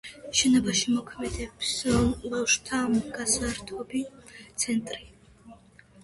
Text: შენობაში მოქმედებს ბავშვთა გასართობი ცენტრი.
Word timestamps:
შენობაში 0.37 0.91
მოქმედებს 0.93 1.73
ბავშვთა 2.31 2.79
გასართობი 3.17 4.01
ცენტრი. 4.65 5.05